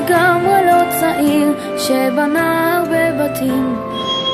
[0.00, 3.76] לגמרי לא צעיר שבנה הרבה בתים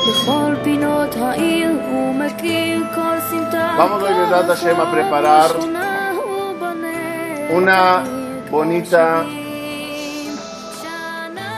[0.09, 6.53] בכל פינות העיר הוא מכיר כל סמטה Vamos hoy, Besrat Hashem, a preparar שכונה הוא
[6.59, 6.87] בונה
[7.57, 8.03] una
[8.51, 9.25] bonita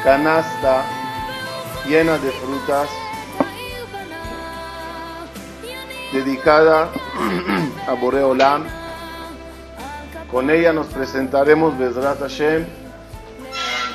[0.03, 0.83] canasta
[1.89, 2.89] llena de frutas
[6.13, 6.89] dedicada
[7.87, 8.63] a Boreolam.
[10.31, 12.78] Con ella nos presentaremos Bezrat Hashem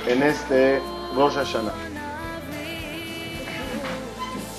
[0.08, 0.82] en este
[1.16, 1.73] Rosh Hashanah.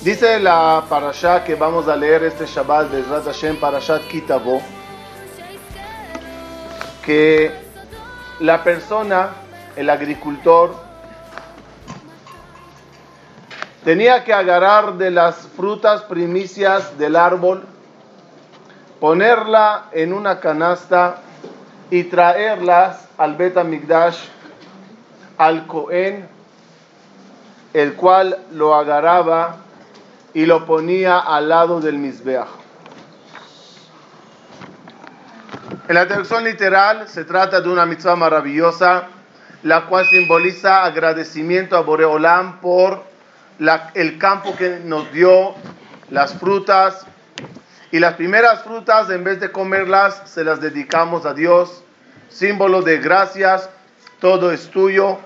[0.02, 4.60] Dice la parasha que vamos a leer este Shabbat Bezrat Hashem, Parashat Kitabo,
[7.04, 7.50] que
[8.40, 9.30] la persona,
[9.74, 10.76] el agricultor,
[13.84, 17.64] tenía que agarrar de las frutas primicias del árbol,
[19.00, 21.16] ponerla en una canasta
[21.90, 24.18] y traerlas al Bet Migdash,
[25.38, 26.28] al Cohen,
[27.72, 29.56] el cual lo agarraba
[30.34, 32.48] y lo ponía al lado del Mizbeach.
[35.88, 39.04] En la traducción literal se trata de una mitzvah maravillosa,
[39.62, 43.04] la cual simboliza agradecimiento a Boreolam por
[43.94, 45.54] el campo que nos dio,
[46.10, 47.06] las frutas.
[47.92, 51.84] Y las primeras frutas, en vez de comerlas, se las dedicamos a Dios.
[52.28, 53.70] Símbolo de gracias,
[54.20, 55.18] todo es tuyo.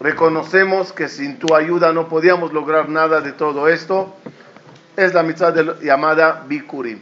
[0.00, 4.14] Reconocemos que sin tu ayuda no podíamos lograr nada de todo esto.
[4.96, 7.00] Es la mitzvah de- llamada Bikurim.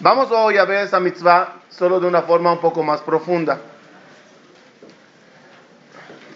[0.00, 3.58] Vamos hoy a ver esa mitzvah solo de una forma un poco más profunda.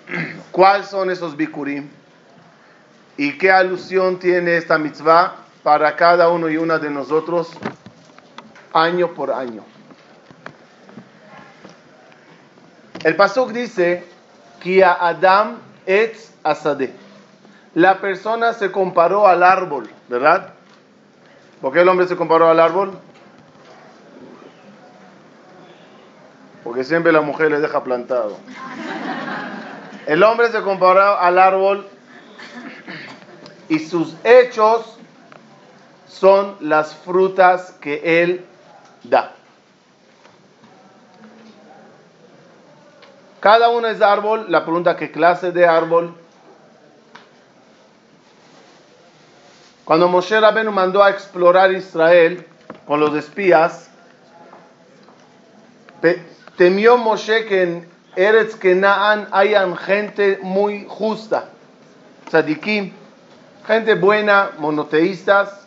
[0.50, 1.88] ¿Cuáles son esos bikurim?
[3.16, 7.50] ¿Y qué alusión tiene esta mitzvah para cada uno y una de nosotros
[8.72, 9.62] año por año?
[13.04, 14.04] El pasuk dice,
[14.60, 16.92] Kia Adam etz asade.
[17.74, 20.54] La persona se comparó al árbol, ¿verdad?
[21.60, 22.92] ¿Por qué el hombre se comparó al árbol?
[26.64, 28.38] Porque siempre la mujer le deja plantado.
[30.06, 31.86] El hombre se comparó al árbol
[33.68, 34.98] y sus hechos
[36.08, 38.44] son las frutas que él
[39.04, 39.32] da.
[43.40, 44.46] Cada uno es árbol.
[44.48, 46.14] La pregunta, ¿qué clase de árbol?
[49.84, 52.46] Cuando Moshe Rabenu mandó a explorar Israel
[52.86, 53.90] con los espías,
[56.56, 61.46] temió Moshe que en Eretz Kenaan hayan gente muy justa,
[62.28, 62.92] tzadikim,
[63.66, 65.66] gente buena, monoteístas,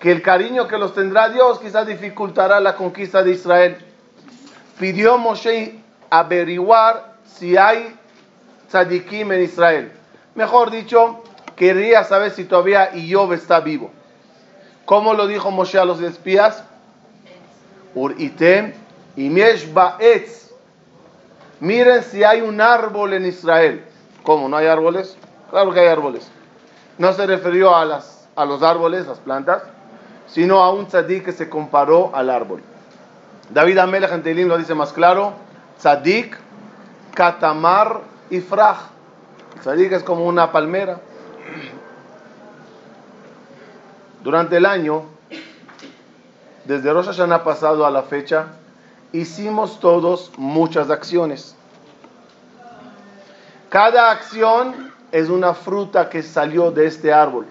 [0.00, 3.78] que el cariño que los tendrá Dios quizás dificultará la conquista de Israel.
[4.78, 7.96] Pidió Moshe averiguar si hay
[8.68, 9.92] tzadikim en Israel.
[10.34, 11.22] Mejor dicho,
[11.56, 13.90] quería saber si todavía Iob está vivo.
[14.84, 16.64] ¿Cómo lo dijo Moshe a los espías?
[17.94, 18.72] Uritem
[19.16, 19.28] y
[19.72, 20.52] Baetz.
[21.60, 23.84] Miren si hay un árbol en Israel.
[24.22, 24.48] ¿Cómo?
[24.48, 25.16] ¿No hay árboles?
[25.50, 26.30] Claro que hay árboles.
[26.98, 29.62] No se refirió a, los árboles, las plantas,
[30.26, 32.62] sino a un tzadik que se comparó al árbol.
[33.50, 35.32] David Amelech en Teilim lo dice más claro.
[35.78, 36.36] Tzadik,
[37.14, 38.00] katamar
[38.30, 38.78] y fraj.
[39.60, 41.00] Tzadik es como una palmera.
[44.22, 45.04] Durante el año,
[46.64, 48.48] desde Rosh Hashanah pasado a la fecha,
[49.12, 51.54] hicimos todos muchas acciones.
[53.70, 57.46] Cada acción es una fruta que salió de este árbol.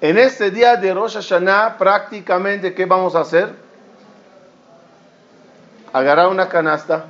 [0.00, 3.67] En este día de Rosh Hashanah, prácticamente, ¿qué vamos a hacer?
[5.92, 7.06] Agarrar una canasta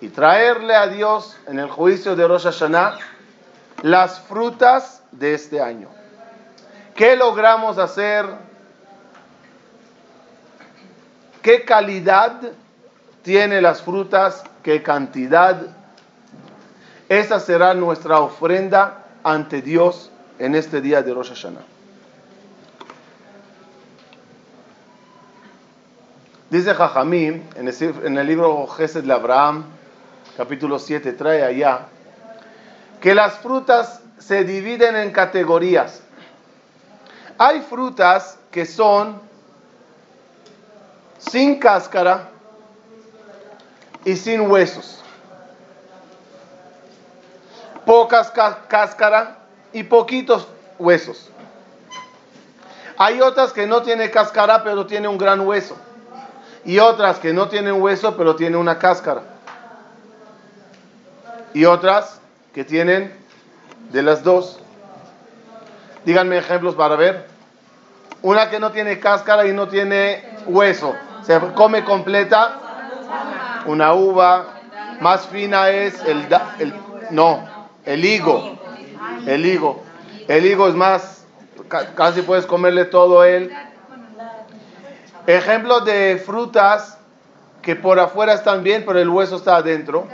[0.00, 2.98] y traerle a Dios en el juicio de Rosh Hashanah
[3.82, 5.88] las frutas de este año.
[6.94, 8.26] ¿Qué logramos hacer?
[11.42, 12.40] ¿Qué calidad
[13.22, 14.44] tiene las frutas?
[14.62, 15.62] ¿Qué cantidad?
[17.08, 21.75] Esa será nuestra ofrenda ante Dios en este día de Rosh Hashanah.
[26.50, 29.64] Dice Jajamim en el, libro Gesed de Abraham,
[30.36, 31.86] capítulo 7, trae allá,
[33.00, 36.02] que las frutas se dividen en categorías.
[37.36, 39.20] Hay frutas que son
[41.18, 42.28] sin cáscara
[44.04, 45.02] y sin huesos.
[47.84, 49.38] Pocas ca- cáscara
[49.72, 50.46] y poquitos
[50.78, 51.28] huesos.
[52.96, 55.76] Hay otras que no tiene cáscara pero tiene un gran hueso.
[56.66, 59.22] Y otras que no tienen hueso, pero tienen una cáscara.
[61.54, 62.20] Y otras
[62.52, 63.14] que tienen
[63.92, 64.58] de las dos.
[66.04, 67.28] Díganme ejemplos para ver.
[68.20, 70.94] Una que no tiene cáscara y no tiene hueso.
[71.22, 72.60] Se come completa.
[73.66, 74.46] Una uva.
[75.00, 76.26] Más fina es el,
[76.58, 76.74] el
[77.10, 78.58] no, el higo.
[79.24, 79.82] El higo.
[80.26, 81.24] El higo es más,
[81.94, 83.52] casi puedes comerle todo él.
[85.26, 86.98] Ejemplos de frutas
[87.60, 90.06] que por afuera están bien, pero el hueso está adentro.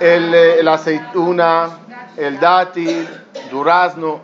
[0.00, 1.70] El, el aceituna,
[2.16, 3.06] el dátil,
[3.50, 4.20] durazno.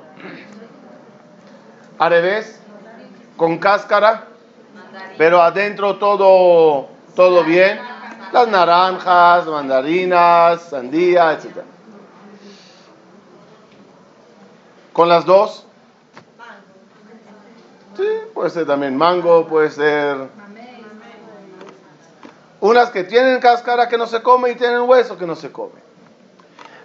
[1.98, 2.60] Al revés,
[3.36, 4.24] con cáscara,
[5.18, 7.78] pero adentro todo, todo bien.
[8.32, 11.58] Las naranjas, mandarinas, sandía, etc.
[14.92, 15.66] Con las dos.
[17.96, 20.16] Sí, puede ser también mango, puede ser.
[22.60, 25.84] Unas que tienen cáscara que no se come y tienen hueso que no se come.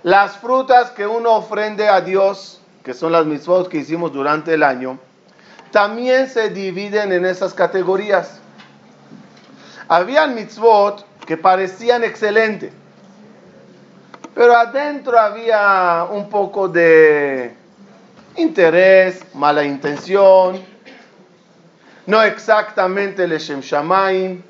[0.04, 4.64] Las frutas que uno ofrende a Dios, que son las mitzvot que hicimos durante el
[4.64, 5.00] año,
[5.72, 8.40] también se dividen en esas categorías.
[9.88, 12.72] Habían mitzvot que parecían excelentes,
[14.36, 17.56] pero adentro había un poco de
[18.36, 20.62] interés, mala intención,
[22.10, 24.42] no exactamente el Shem Shamaim.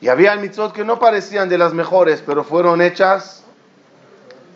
[0.00, 3.42] Y había mitzvot que no parecían de las mejores, pero fueron hechas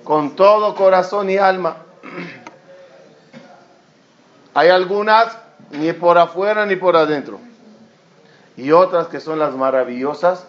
[0.05, 1.79] con todo corazón y alma.
[4.55, 5.37] Hay algunas
[5.73, 7.41] ni por afuera ni por adentro.
[8.56, 10.47] Y otras que son las maravillosas,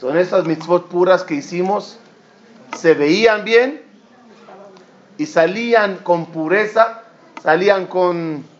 [0.00, 1.98] son esas mitzvot puras que hicimos,
[2.76, 3.80] se veían bien
[5.18, 7.02] y salían con pureza,
[7.44, 8.55] salían con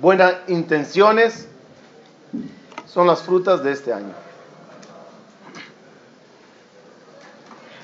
[0.00, 1.48] buenas intenciones,
[2.86, 4.12] son las frutas de este año.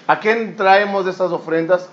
[0.07, 1.89] ¿A quién traemos esas ofrendas?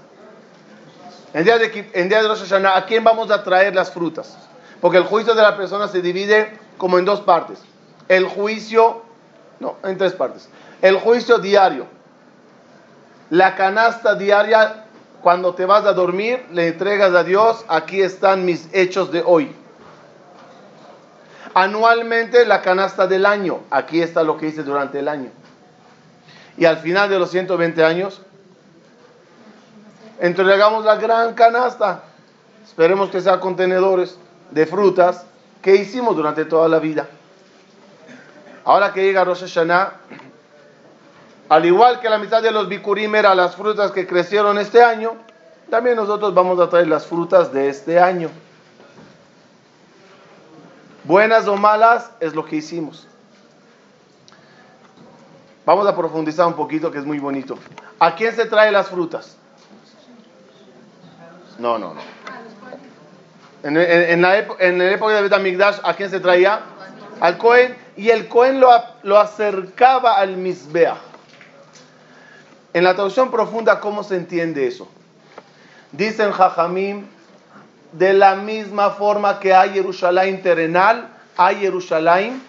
[1.33, 4.37] En día de, en de ¿a quién vamos a traer las frutas?
[4.79, 7.59] Porque el juicio de la persona se divide como en dos partes.
[8.07, 9.01] El juicio,
[9.59, 10.47] no, en tres partes.
[10.81, 11.87] El juicio diario.
[13.29, 14.85] La canasta diaria,
[15.21, 19.53] cuando te vas a dormir, le entregas a Dios, aquí están mis hechos de hoy.
[21.55, 25.29] Anualmente la canasta del año, aquí está lo que hice durante el año.
[26.57, 28.21] Y al final de los 120 años,
[30.19, 32.03] entregamos la gran canasta.
[32.61, 34.17] Esperemos que sea contenedores
[34.51, 35.25] de frutas
[35.61, 37.07] que hicimos durante toda la vida.
[38.65, 39.93] Ahora que llega Rosh Hashanah,
[41.47, 45.13] al igual que la mitad de los bikurim las frutas que crecieron este año,
[45.69, 48.29] también nosotros vamos a traer las frutas de este año.
[51.05, 53.07] Buenas o malas es lo que hicimos.
[55.63, 57.57] Vamos a profundizar un poquito que es muy bonito.
[57.99, 59.37] ¿A quién se trae las frutas?
[61.59, 62.01] No, no, no.
[63.63, 66.61] En, la, época de Betamigdash, ¿a quién se traía?
[67.19, 67.75] Al Cohen.
[67.97, 68.69] Y el Cohen lo,
[69.03, 70.97] lo acercaba al Misbeach.
[72.73, 74.87] En la traducción profunda, ¿cómo se entiende eso?
[75.91, 77.05] Dicen Jajamim,
[77.97, 82.41] de la misma forma que hay Jerusalén terrenal, hay Jerusalén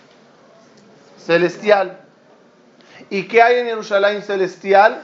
[1.18, 2.00] celestial.
[3.10, 5.02] ¿Y qué hay en Jerusalén celestial?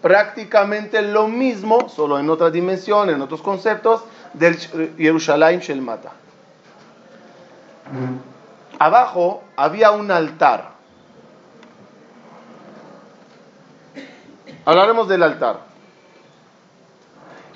[0.00, 4.56] Prácticamente lo mismo, solo en otra dimensión, en otros conceptos, del
[4.96, 6.12] Jerusalén Shelmata.
[8.78, 10.70] Abajo había un altar.
[14.64, 15.60] Hablaremos del altar.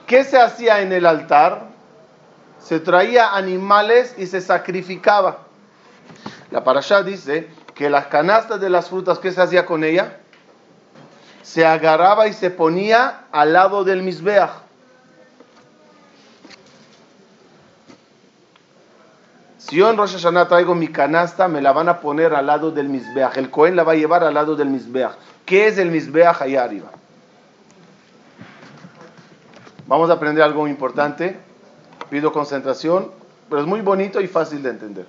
[0.06, 1.75] ¿Qué se hacía en el altar?
[2.58, 5.38] Se traía animales y se sacrificaba.
[6.50, 10.18] La parasha dice que las canastas de las frutas, ¿qué se hacía con ella?
[11.42, 14.50] Se agarraba y se ponía al lado del misbeach.
[19.58, 22.70] Si yo en Rosh Hashanah traigo mi canasta, me la van a poner al lado
[22.70, 23.36] del misbeach.
[23.36, 25.12] El Cohen la va a llevar al lado del misbeach.
[25.44, 26.88] ¿Qué es el misbeach allá arriba?
[29.88, 31.45] Vamos a aprender algo importante.
[32.10, 33.10] Pido concentración,
[33.48, 35.06] pero es muy bonito y fácil de entender.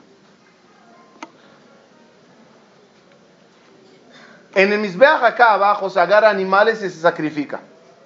[4.55, 7.59] En el Mizbeach acá abajo se agarra animales y se sacrifica.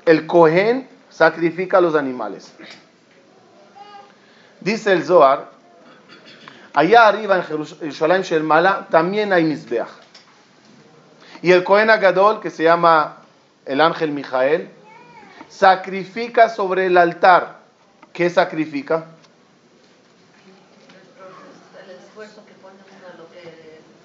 [0.06, 2.52] El Cohen sacrifica a los animales.
[4.60, 5.50] Dice el Zohar,
[6.74, 9.88] allá arriba en Jerusalén Shelmala también hay Mizbeach.
[11.42, 13.18] Y el Cohen Agadol, que se llama
[13.66, 14.70] el ángel Mijael,
[15.48, 17.61] sacrifica sobre el altar.
[18.14, 19.06] ¿Qué sacrifica?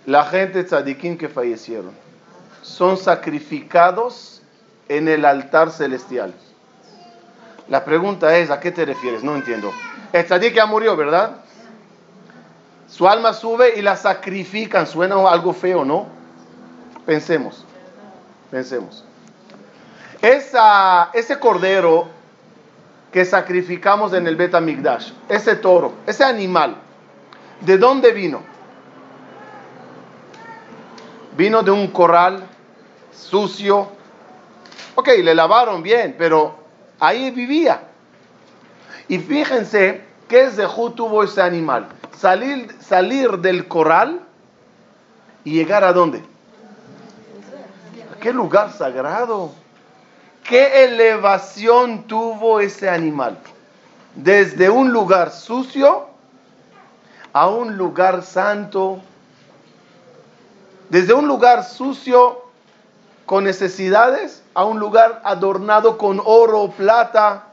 [0.07, 1.91] la gente tzadikim que fallecieron
[2.63, 4.41] son sacrificados
[4.89, 6.33] en el altar celestial.
[7.69, 9.25] La pregunta es, ¿a qué te refieres?
[9.25, 9.73] No entiendo.
[10.13, 11.39] El tzadik ya murió, ¿verdad?
[12.89, 14.87] Su alma sube y la sacrifican.
[14.87, 16.07] Suena algo feo, ¿no?
[17.05, 17.65] Pensemos,
[18.51, 19.05] pensemos.
[20.23, 22.09] Esa, ese cordero
[23.17, 26.77] que sacrificamos en el Betamigdash, ese toro, ese animal,
[27.63, 28.43] ¿de dónde vino?
[31.35, 32.47] Vino de un corral
[33.15, 33.89] sucio.
[34.97, 36.59] Ok, le lavaron bien, pero
[37.01, 37.85] ahí vivía.
[39.09, 41.89] Y fíjense qué Zehú tuvo ese animal.
[42.15, 44.21] Salir, salir del corral
[45.43, 46.23] y llegar a dónde?
[48.15, 49.53] ¿A qué lugar sagrado?
[50.49, 53.37] ¿Qué elevación tuvo ese animal?
[54.15, 56.07] Desde un lugar sucio
[57.33, 59.01] a un lugar santo.
[60.89, 62.43] Desde un lugar sucio
[63.27, 67.47] con necesidades a un lugar adornado con oro, plata.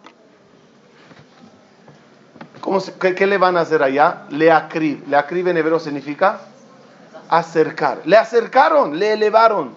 [2.62, 4.24] ¿Cómo qué, le van a hacer allá?
[4.30, 5.08] Le acrib.
[5.08, 6.42] Le acrib en hebreo significa
[7.28, 8.02] acercar.
[8.06, 9.76] Le acercaron, le elevaron.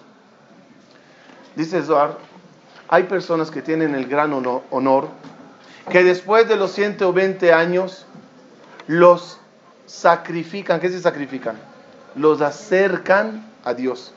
[1.55, 2.26] Dice Zohar,
[2.89, 5.09] hay personas que tienen el gran honor,
[5.89, 8.05] que después de los 120 años
[8.87, 9.39] los
[9.85, 10.79] sacrifican.
[10.79, 11.57] ¿Qué se sacrifican?
[12.15, 14.13] Los acercan a Dios.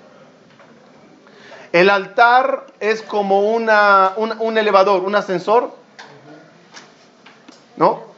[1.73, 5.75] El altar es como una, un, elevador, un ascensor.
[7.77, 8.11] ¿No?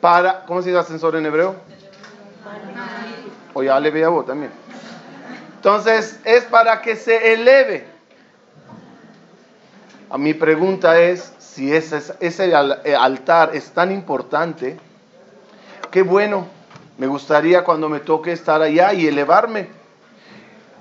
[0.00, 1.56] Para, ¿cómo se dice ascensor en hebreo?
[3.54, 4.52] O ya le vos también.
[5.56, 7.95] Entonces, es para que se eleve.
[10.14, 14.78] Mi pregunta es, si ese, ese altar es tan importante,
[15.90, 16.46] qué bueno,
[16.98, 19.68] me gustaría cuando me toque estar allá y elevarme.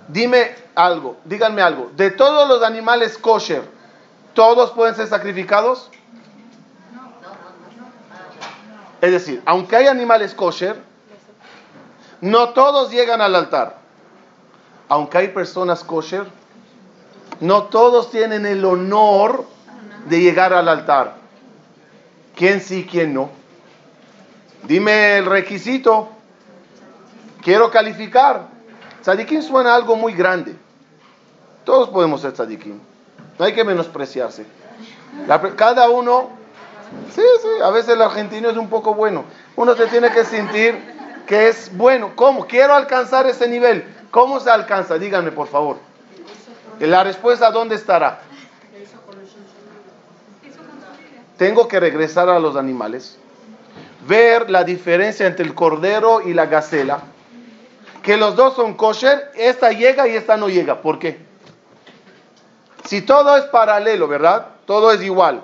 [0.07, 1.91] Dime algo, díganme algo.
[1.95, 3.63] De todos los animales kosher,
[4.33, 5.89] ¿todos pueden ser sacrificados?
[9.01, 10.77] Es decir, aunque hay animales kosher,
[12.21, 13.77] no todos llegan al altar.
[14.87, 16.27] Aunque hay personas kosher,
[17.39, 19.45] no todos tienen el honor
[20.07, 21.15] de llegar al altar.
[22.35, 23.29] ¿Quién sí, quién no?
[24.63, 26.09] Dime el requisito.
[27.41, 28.47] Quiero calificar.
[29.01, 30.55] Tzadikim suena algo muy grande.
[31.63, 32.79] Todos podemos ser tzadikim.
[33.37, 34.45] No hay que menospreciarse.
[35.55, 36.29] cada uno,
[37.13, 39.25] sí, sí, a veces el argentino es un poco bueno.
[39.55, 40.75] Uno se tiene que sentir
[41.27, 42.11] que es bueno.
[42.15, 42.47] ¿Cómo?
[42.47, 43.85] Quiero alcanzar ese nivel.
[44.11, 44.97] ¿Cómo se alcanza?
[44.97, 45.77] Díganme, por favor.
[46.79, 48.19] La respuesta, ¿dónde estará?
[51.37, 53.17] Tengo que regresar a los animales,
[54.07, 57.03] ver la diferencia entre el cordero y la gacela
[58.05, 60.79] que los dos son kosher, esta llega y esta no llega.
[60.81, 61.25] ¿Por qué?
[62.85, 64.45] Si todo es paralelo, ¿verdad?
[64.67, 65.41] Todo es igual.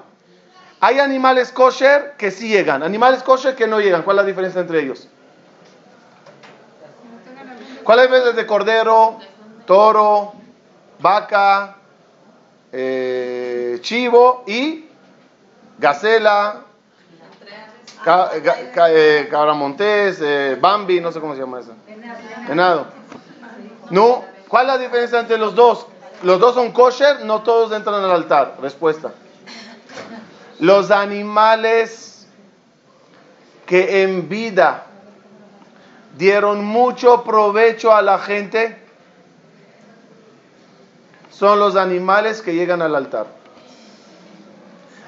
[0.79, 4.03] Hay animales kosher que sí llegan, animales kosher que no llegan.
[4.03, 5.07] ¿Cuál es la diferencia entre ellos?
[7.83, 9.17] ¿Cuál es la cordero,
[9.65, 10.33] toro,
[11.01, 11.75] vaca,
[12.71, 14.85] eh, chivo y
[15.77, 16.61] gacela,
[18.05, 21.73] eh, cabra montés, eh, bambi, no sé cómo se llama eso.
[22.47, 22.87] Venado.
[23.89, 25.87] No, ¿cuál es la diferencia entre los dos?
[26.23, 28.57] Los dos son kosher, no todos entran al altar.
[28.61, 29.11] Respuesta.
[30.59, 32.27] Los animales
[33.65, 34.85] que en vida
[36.17, 38.80] dieron mucho provecho a la gente
[41.31, 43.25] son los animales que llegan al altar.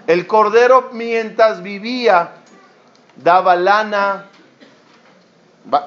[0.07, 2.31] El cordero mientras vivía
[3.15, 4.25] daba lana,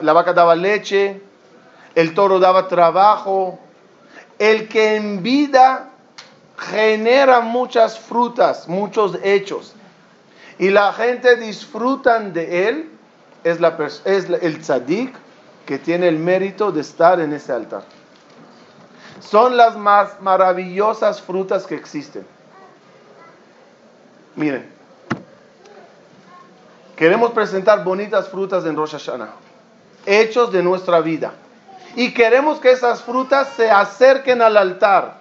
[0.00, 1.20] la vaca daba leche,
[1.94, 3.58] el toro daba trabajo.
[4.38, 5.88] El que en vida
[6.56, 9.74] genera muchas frutas, muchos hechos,
[10.58, 12.90] y la gente disfrutan de él,
[13.44, 15.14] es, la, es el tzadik
[15.66, 17.82] que tiene el mérito de estar en ese altar.
[19.20, 22.26] Son las más maravillosas frutas que existen.
[24.34, 24.70] Miren,
[26.94, 29.30] queremos presentar bonitas frutas en Rosh Hashanah,
[30.04, 31.32] hechos de nuestra vida
[31.96, 35.16] y queremos que esas frutas se acerquen al altar.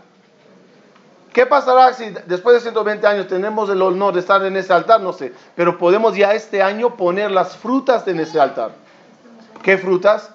[1.31, 5.01] ¿Qué pasará si después de 120 años tenemos el honor de estar en ese altar?
[5.01, 8.71] No sé, pero podemos ya este año poner las frutas en ese altar.
[9.63, 10.29] ¿Qué frutas?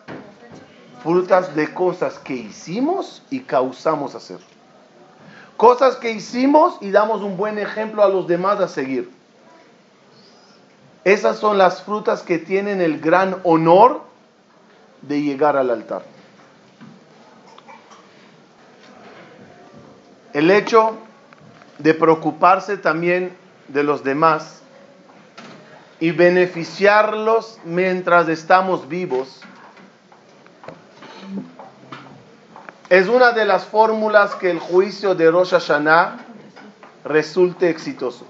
[1.03, 4.39] frutas de cosas que hicimos y causamos hacer.
[5.57, 9.11] Cosas que hicimos y damos un buen ejemplo a los demás a seguir.
[11.05, 14.03] Esas son las frutas que tienen el gran honor
[15.03, 16.03] de llegar al altar.
[20.33, 20.97] El hecho
[21.79, 23.37] de preocuparse también
[23.69, 24.63] de los demás
[25.99, 29.41] y beneficiarlos mientras estamos vivos
[32.91, 36.17] es una de las fórmulas que el juicio de Rosh Hashanah
[37.05, 38.27] resulte exitoso.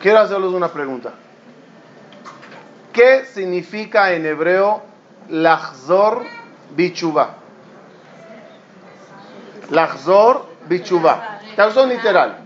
[0.00, 1.12] Quiero hacerles una pregunta.
[2.90, 4.82] ¿Qué significa en hebreo
[5.28, 6.24] Lachzor
[6.74, 7.34] Bichuba?
[9.68, 11.40] Lachzor Bichuba.
[11.56, 12.38] Traducción literal.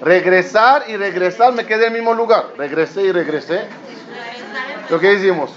[0.00, 2.50] Regresar y regresar, me quedé en el mismo lugar.
[2.56, 3.66] Regresé y regresé.
[4.88, 5.50] ¿Lo que hicimos?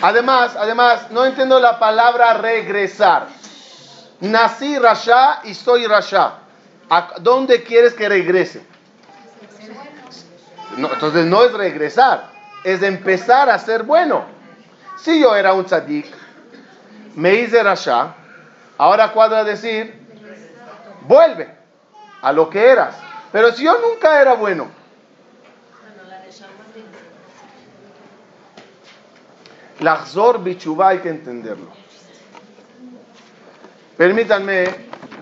[0.00, 3.26] Además, además, no entiendo la palabra regresar.
[4.20, 6.34] Nací Rasha y soy Rasha.
[6.90, 8.62] ¿A dónde quieres que regrese?
[10.76, 12.30] entonces no es regresar,
[12.62, 14.24] es empezar a ser bueno.
[14.96, 16.06] Si yo era un tzadik,
[17.16, 18.14] me hice Rasha,
[18.76, 20.06] ahora cuadra decir,
[21.02, 21.52] vuelve
[22.22, 22.94] a lo que eras.
[23.32, 24.68] Pero si yo nunca era bueno,
[29.80, 31.68] Lachzor Bichubá hay que entenderlo.
[33.96, 34.64] Permítanme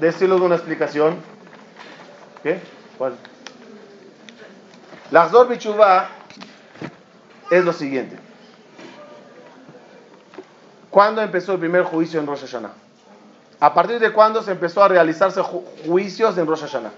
[0.01, 1.17] decirles una explicación.
[2.43, 2.61] ¿Qué?
[2.97, 3.17] ¿Cuál?
[5.11, 6.09] Lachzor Bichubá
[7.51, 8.19] es lo siguiente.
[10.91, 12.73] ¿Cuándo empezó el primer juicio en Rosh Hashanah?
[13.61, 16.93] ¿A partir de cuándo se empezó a realizarse juicios en Rosh Hashanah?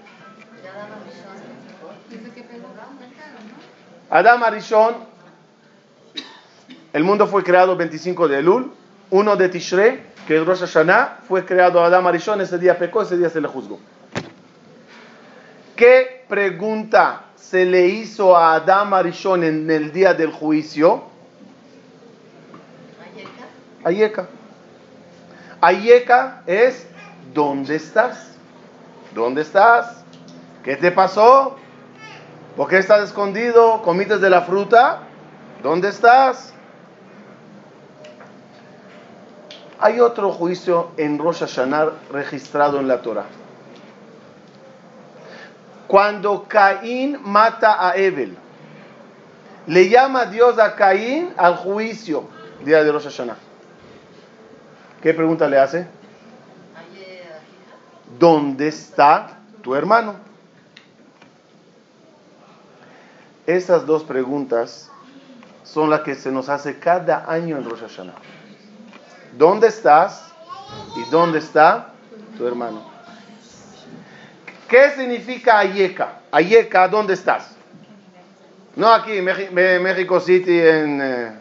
[4.09, 5.08] Adam Arishon
[6.93, 8.71] el mundo fue creado el 25 de Elul,
[9.11, 13.17] uno de Tishrei, que es Rosh Hashanah, fue creado Adam Arishon, ese día pecó, ese
[13.17, 13.79] día se le juzgó.
[15.75, 21.03] ¿Qué pregunta se le hizo a Adam Arishon en el día del juicio?
[23.83, 24.27] Ayeka.
[25.61, 26.85] Ayeka es,
[27.33, 28.33] ¿dónde estás?
[29.13, 30.03] ¿Dónde estás?
[30.63, 31.57] ¿Qué te pasó?
[32.55, 33.81] ¿Por qué estás escondido?
[33.81, 34.99] ¿Comites de la fruta?
[35.63, 36.53] ¿Dónde estás?
[39.81, 43.25] Hay otro juicio en Rosh Hashanah registrado en la Torah.
[45.87, 48.37] Cuando Caín mata a Evel,
[49.67, 52.25] le llama Dios a Caín al juicio,
[52.65, 53.37] día de Rosh Hashanah.
[55.01, 55.87] ¿Qué pregunta le hace?
[58.19, 60.15] ¿Dónde está tu hermano?
[63.47, 64.91] Esas dos preguntas
[65.63, 68.38] son las que se nos hace cada año en Rosh Hashanah.
[69.37, 70.31] ¿Dónde estás?
[70.95, 71.93] ¿Y dónde está
[72.37, 72.83] tu hermano?
[74.67, 76.19] ¿Qué significa Ayeka?
[76.31, 77.55] Ayeka, ¿dónde estás?
[78.75, 81.31] No aquí, en México City, en eh,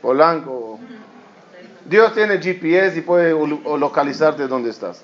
[0.00, 0.78] Polanco.
[1.84, 5.02] Dios tiene GPS y puede localizarte dónde estás.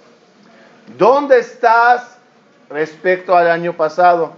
[0.96, 2.16] ¿Dónde estás
[2.68, 4.32] respecto al año pasado?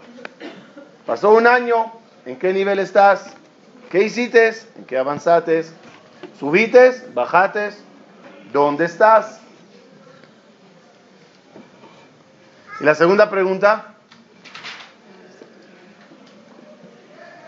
[1.07, 1.93] Pasó un año,
[2.27, 3.35] ¿en qué nivel estás?
[3.91, 4.49] ¿Qué hiciste?
[4.77, 5.65] ¿En qué avanzaste?
[6.39, 7.83] Subites, bajates,
[8.53, 9.41] ¿dónde estás?
[12.81, 13.95] Y la segunda pregunta,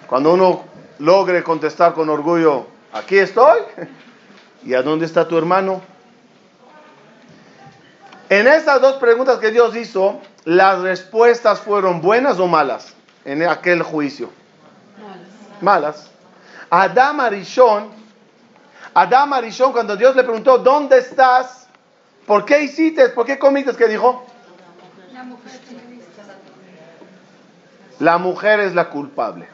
[0.07, 0.64] cuando uno
[1.01, 3.61] logre contestar con orgullo, aquí estoy,
[4.64, 5.83] ¿y a dónde está tu hermano?
[8.29, 12.94] En estas dos preguntas que Dios hizo, ¿las respuestas fueron buenas o malas
[13.25, 14.31] en aquel juicio?
[15.61, 15.61] Malas.
[15.61, 16.11] Malas.
[16.70, 18.04] Adam Arishon
[18.94, 21.66] Adam Arishon, cuando Dios le preguntó, ¿dónde estás?
[22.26, 23.09] ¿Por qué hiciste?
[23.09, 23.74] ¿Por qué comiste?
[23.74, 24.24] ¿Qué dijo?
[25.12, 25.61] La mujer,
[27.98, 29.48] la mujer es la culpable.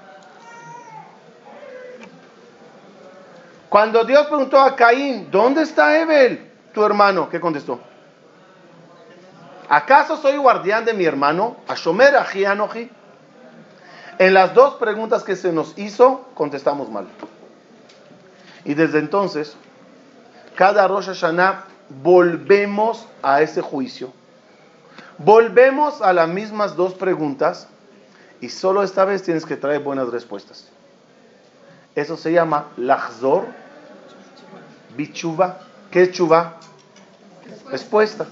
[3.70, 7.28] Cuando Dios preguntó a Caín, ¿dónde está Ebel, tu hermano?
[7.30, 7.80] ¿Qué contestó?
[9.68, 11.56] ¿Acaso soy guardián de mi hermano?
[11.68, 12.90] Ashomer Anoji.
[14.18, 17.06] En las dos preguntas que se nos hizo, contestamos mal.
[18.64, 19.56] Y desde entonces,
[20.54, 21.64] cada Rosh Hashanah
[22.02, 24.12] volvemos a ese juicio.
[25.18, 27.68] Volvemos a las mismas dos preguntas
[28.40, 30.68] y solo esta vez tienes que traer buenas respuestas.
[31.94, 33.46] Eso se llama Lachzor
[34.96, 35.60] Bichuva.
[35.90, 36.56] ¿Qué es chuva?
[37.70, 38.26] Respuesta.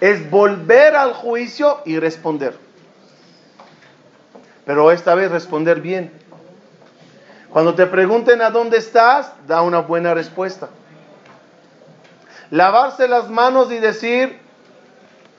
[0.00, 2.56] Es volver al juicio y responder.
[4.64, 6.12] Pero esta vez responder bien.
[7.55, 10.69] Cuando te pregunten a dónde estás, da una buena respuesta.
[12.49, 14.39] Lavarse las manos y decir,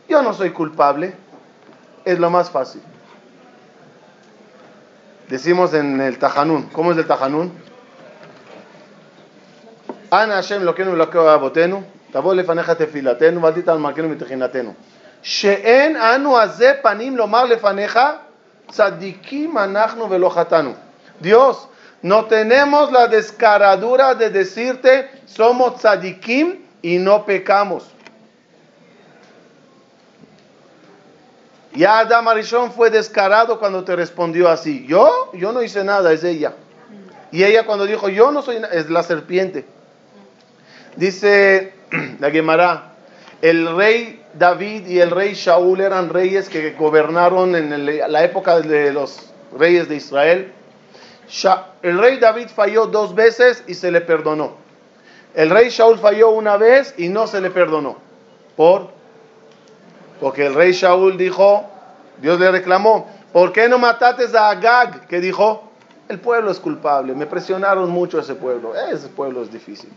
[0.09, 1.15] yo no soy culpable,
[2.05, 2.83] es lo más fácil.
[5.29, 7.53] Decimos en el Tajanún, ¿cómo es el Tajanún?
[10.13, 14.75] אנא השם אלוקינו ואלוקי אבותינו, תבוא לפניך תפילתנו ואל תיטל מלכנו מתחינתנו.
[15.23, 17.99] שאין אנו הזה פנים לומר לפניך,
[18.71, 20.73] צדיקים אנחנו ולא חטאנו.
[21.23, 21.57] Dios,
[22.02, 27.86] no tenemos la descaradura de decirte, somos tzadikim y no pecamos.
[31.74, 34.86] Ya Adam Arishon fue descarado cuando te respondió así.
[34.88, 36.54] Yo, yo no hice nada, es ella.
[37.32, 39.66] Y ella cuando dijo, yo no soy, es la serpiente.
[40.96, 41.74] Dice
[42.20, 42.94] la Gemara,
[43.42, 48.92] el rey David y el rey Shaul eran reyes que gobernaron en la época de
[48.92, 50.54] los reyes de Israel.
[51.82, 54.56] El rey David falló dos veces y se le perdonó.
[55.34, 57.98] El rey Shaul falló una vez y no se le perdonó.
[58.56, 58.90] ¿Por?
[60.20, 61.66] Porque el rey Shaul dijo,
[62.22, 65.06] Dios le reclamó, ¿por qué no mataste a Agag?
[65.08, 65.70] Que dijo,
[66.08, 69.92] el pueblo es culpable, me presionaron mucho ese pueblo, ese pueblo es difícil.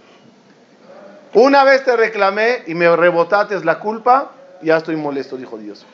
[1.32, 5.86] Una vez te reclamé y me rebotaste la culpa, ya estoy molesto, dijo Dios.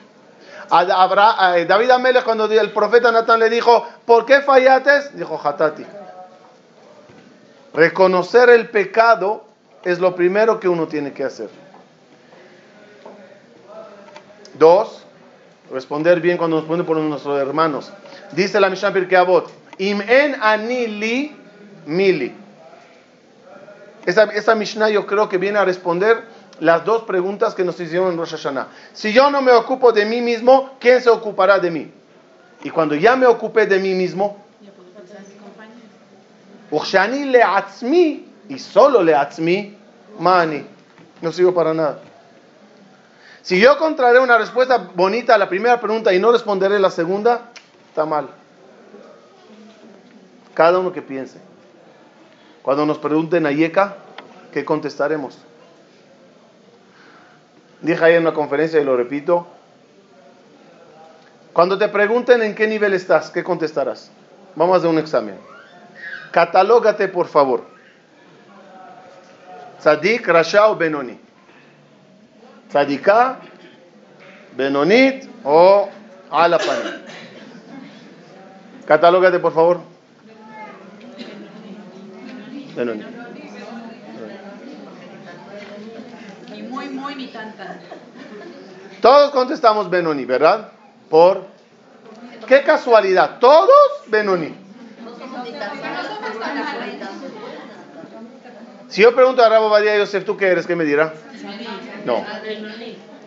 [0.68, 5.10] David Amelech, cuando el profeta Natán le dijo, ¿por qué fallaste?
[5.14, 5.84] Dijo, Hatati.
[7.72, 9.44] Reconocer el pecado
[9.84, 11.50] es lo primero que uno tiene que hacer.
[14.54, 15.04] Dos,
[15.70, 17.92] responder bien cuando nos ponen por nuestros hermanos.
[18.32, 19.24] Dice la Mishnah Pirkei
[19.78, 21.36] Im en anili
[21.84, 22.34] mili.
[24.06, 26.24] Esa, esa Mishnah yo creo que viene a responder
[26.60, 28.68] las dos preguntas que nos hicieron en Rosh Hashanah.
[28.92, 31.92] Si yo no me ocupo de mí mismo, ¿quién se ocupará de mí?
[32.62, 34.44] Y cuando ya me ocupé de mí mismo,
[37.30, 39.76] le atzmi, y solo le atzmi,
[40.18, 40.66] mani,
[41.20, 42.00] no sigo para nada.
[43.42, 47.52] Si yo contraré una respuesta bonita a la primera pregunta y no responderé la segunda,
[47.88, 48.28] está mal.
[50.54, 51.38] Cada uno que piense.
[52.62, 53.98] Cuando nos pregunten a Yeka,
[54.52, 55.38] ¿qué contestaremos?
[57.80, 59.46] Dije ahí en una conferencia y lo repito.
[61.52, 64.10] Cuando te pregunten en qué nivel estás, ¿qué contestarás?
[64.54, 65.36] Vamos a hacer un examen.
[66.30, 67.64] Catalógate, por favor.
[69.80, 71.18] Tzadik, Rasha o Benoni.
[72.68, 73.38] Tzadika,
[74.56, 75.88] Benonit o
[76.30, 76.90] Alapani.
[78.86, 79.80] Catalógate, por favor.
[82.74, 83.04] Benoni.
[86.50, 86.62] Ni
[89.00, 90.68] Todos contestamos Benoni, ¿verdad?
[91.08, 91.46] Por.
[92.46, 93.38] Qué casualidad.
[93.38, 93.70] Todos
[94.06, 94.54] Benoni.
[98.88, 100.66] Si yo pregunto a Rabo Badía Yosef, ¿tú qué eres?
[100.66, 101.12] ¿Qué me dirá?
[102.04, 102.24] No.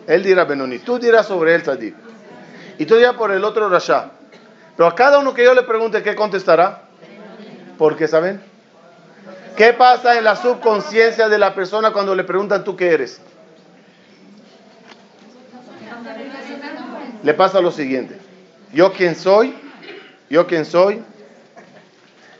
[0.06, 0.78] Él dirá Benoni.
[0.78, 1.94] Tú dirás sobre él Tzadik.
[2.78, 4.10] Y tú dirás por el otro Rasha.
[4.76, 6.82] Pero a cada uno que yo le pregunte, ¿qué contestará?
[7.76, 8.42] Porque, ¿saben?
[9.56, 13.20] ¿Qué pasa en la subconsciencia de la persona cuando le preguntan tú qué eres?
[17.22, 18.18] Le pasa lo siguiente.
[18.72, 19.54] Yo quién soy,
[20.28, 21.02] yo quién soy,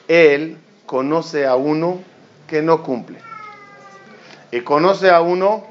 [0.08, 2.02] él conoce a uno
[2.46, 3.18] que no cumple.
[4.50, 5.66] Y conoce a uno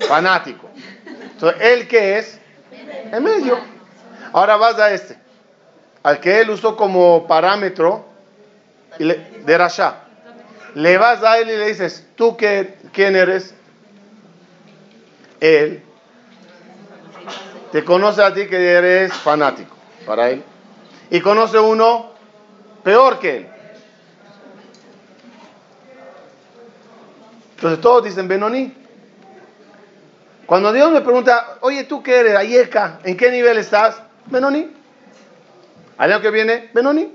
[0.00, 0.68] fanático.
[1.32, 2.40] Entonces, ¿él qué es?
[2.70, 3.58] En medio.
[4.32, 5.16] Ahora vas a este.
[6.02, 8.06] Al que él usó como parámetro
[8.98, 10.04] de Rasha.
[10.74, 13.54] Le vas a él y le dices, ¿tú qué, quién eres?
[15.40, 15.82] Él
[17.72, 19.76] te conoce a ti que eres fanático
[20.06, 20.42] para él.
[21.10, 22.12] Y conoce uno
[22.82, 23.48] peor que él.
[27.56, 28.74] Entonces todos dicen Benoni.
[30.46, 32.36] Cuando Dios me pregunta, oye, ¿tú qué eres?
[32.36, 34.00] Ayeka, ¿en qué nivel estás?
[34.26, 34.70] Benoni.
[35.98, 37.14] Al año que viene, Benoni.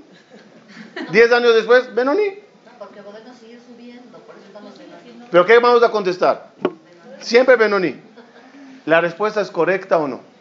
[1.10, 2.38] Diez años después, Benoni.
[5.30, 6.50] ¿Pero qué vamos a contestar?
[7.18, 8.00] Siempre Benoni.
[8.86, 10.33] ¿La respuesta es correcta o no?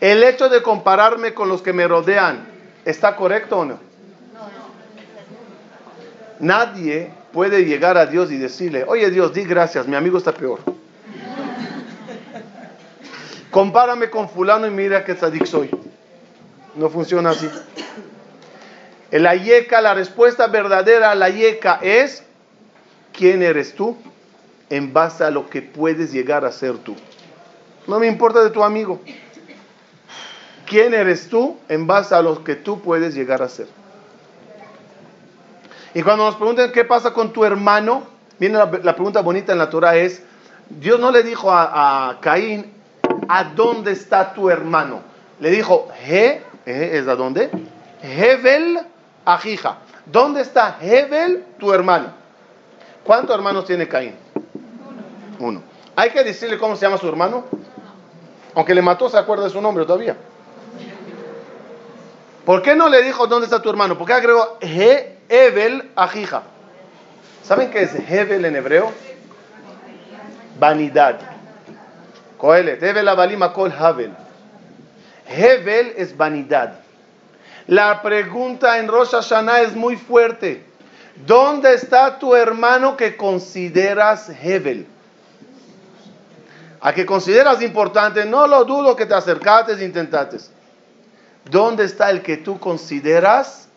[0.00, 2.46] ¿El hecho de compararme con los que me rodean
[2.84, 3.78] está correcto o no?
[6.38, 10.60] Nadie puede llegar a Dios y decirle, oye Dios, di gracias, mi amigo está peor.
[13.50, 15.70] Compárame con fulano y mira qué tzadik soy.
[16.74, 17.48] No funciona así.
[19.10, 22.22] El ayeka, la respuesta verdadera a la ayeka es,
[23.14, 23.96] ¿quién eres tú?
[24.68, 26.96] En base a lo que puedes llegar a ser tú.
[27.86, 29.00] No me importa de tu amigo.
[30.66, 33.68] ¿Quién eres tú en base a lo que tú puedes llegar a ser?
[35.94, 38.02] Y cuando nos preguntan qué pasa con tu hermano,
[38.38, 40.22] viene la, pregunta bonita en la Torah es,
[40.68, 42.72] Dios no le dijo a, Caín,
[43.28, 45.00] ¿a dónde está tu hermano?
[45.40, 47.50] Le dijo, He, ¿es a dónde?
[48.02, 48.80] Hevel
[49.26, 49.78] Ajija.
[50.06, 52.06] ¿Dónde está Hebel, tu hermano?
[53.02, 54.14] ¿Cuántos hermanos tiene Caín?
[55.40, 55.62] Uno.
[55.96, 57.44] ¿Hay que decirle cómo se llama su hermano?
[58.54, 60.16] Aunque le mató, se acuerda de su nombre todavía.
[62.46, 63.98] ¿Por qué no le dijo dónde está tu hermano?
[63.98, 66.44] ¿Por qué agregó He Evel Ajija?
[67.42, 68.92] ¿Saben qué es Hevel en hebreo?
[70.56, 71.18] Vanidad.
[72.38, 72.80] Coelet.
[72.80, 74.14] Hevel Abalima Havel.
[75.26, 76.78] Hevel es vanidad.
[77.66, 80.64] La pregunta en Rosh Hashanah es muy fuerte.
[81.26, 84.86] ¿Dónde está tu hermano que consideras Hevel?
[86.80, 90.55] A que consideras importante, no lo dudo que te acercaste e intentaste.
[91.50, 93.68] ¿Dónde está el que tú consideras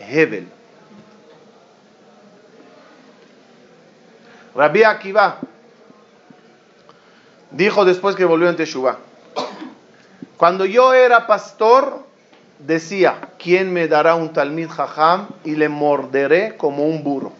[0.00, 0.48] Hebel?
[4.54, 5.38] Rabbi Akiva
[7.50, 8.96] dijo después que volvió en Teshuvah,
[10.36, 12.04] cuando yo era pastor,
[12.58, 17.32] decía, ¿quién me dará un talmid jajam y le morderé como un burro?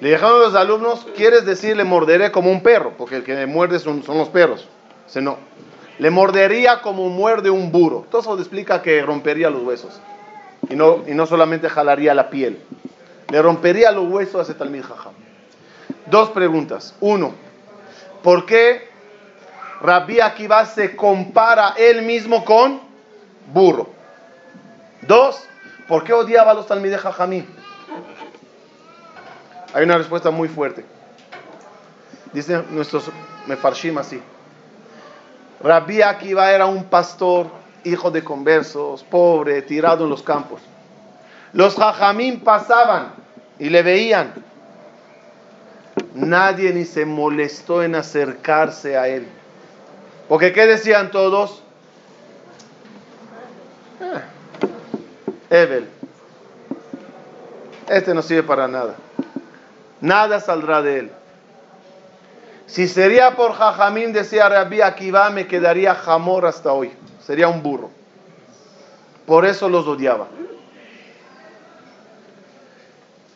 [0.00, 2.92] Le dijeron a los alumnos, ¿quieres decir le morderé como un perro?
[2.98, 4.68] Porque el que me muerde son, son los perros.
[5.06, 5.38] Dice, no,
[5.98, 8.06] le mordería como muerde un burro.
[8.10, 10.00] Todo eso explica que rompería los huesos.
[10.68, 12.62] Y no, y no solamente jalaría la piel.
[13.30, 15.12] Le rompería los huesos a ese talmid jajam.
[16.06, 16.94] Dos preguntas.
[17.00, 17.34] Uno,
[18.22, 18.88] ¿por qué
[19.80, 22.80] Rabbi Akiva se compara él mismo con
[23.52, 23.90] burro?
[25.02, 25.42] Dos,
[25.86, 27.44] ¿por qué odiaba a los talmid jajamí?
[29.74, 30.84] Hay una respuesta muy fuerte.
[32.32, 33.10] Dicen nuestros
[33.46, 34.22] mefarshim así.
[35.60, 37.48] Rabbi Akiva era un pastor,
[37.84, 40.60] hijo de conversos, pobre, tirado en los campos.
[41.52, 43.12] Los jajamín pasaban
[43.58, 44.32] y le veían.
[46.14, 49.26] Nadie ni se molestó en acercarse a él.
[50.28, 51.62] Porque ¿qué decían todos?
[55.50, 55.84] Eh,
[57.88, 58.94] Este no sirve para nada.
[60.00, 61.12] Nada saldrá de él.
[62.68, 66.92] Si sería por Jajamín, decía Rabbi Akiva, me quedaría jamor hasta hoy.
[67.18, 67.90] Sería un burro.
[69.26, 70.28] Por eso los odiaba.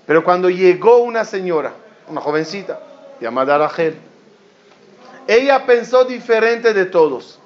[0.06, 1.72] Pero cuando llegó una señora,
[2.08, 2.78] una jovencita,
[3.20, 3.96] llamada Rachel,
[5.26, 7.38] ella pensó diferente de todos.